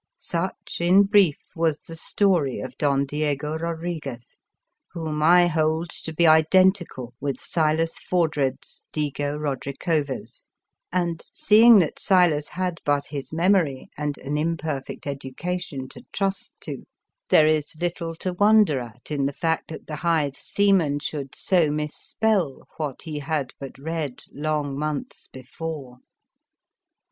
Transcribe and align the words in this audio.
Such 0.17 0.77
in 0.79 1.03
brief 1.03 1.37
was 1.55 1.77
the 1.79 1.95
story 1.95 2.59
of 2.59 2.75
Don 2.79 3.05
Diego 3.05 3.55
Rodriguez, 3.55 4.35
whom 4.93 5.21
I 5.21 5.45
hold 5.45 5.91
to 5.91 6.11
be 6.11 6.25
identical 6.25 7.13
with 7.21 7.39
Silas 7.39 7.99
Fordred's" 7.99 8.81
DIGO 8.95 9.37
RODRICOVEZ," 9.37 10.45
and, 10.91 11.21
seeing 11.31 11.77
that 11.77 11.99
Silas 11.99 12.49
had 12.49 12.81
but 12.83 13.05
his 13.09 13.31
memory 13.31 13.91
and 13.95 14.17
an 14.17 14.37
imperfect 14.37 15.05
education 15.05 15.87
to 15.89 16.03
trust 16.11 16.53
to, 16.61 16.81
there 17.29 17.45
is 17.45 17.67
little 17.79 18.15
to 18.15 18.33
141 18.33 18.39
Appendix 18.39 18.39
wonder 18.39 18.79
at 19.05 19.11
in 19.11 19.25
the 19.27 19.39
fact 19.39 19.67
that 19.67 19.85
the 19.85 19.97
Hythe 19.97 20.35
seaman 20.35 20.97
should 20.97 21.35
so 21.35 21.69
misspell 21.69 22.67
what 22.77 23.03
he 23.03 23.19
had 23.19 23.53
but 23.59 23.77
read 23.77 24.23
long 24.31 24.75
months 24.75 25.27
before. 25.31 25.97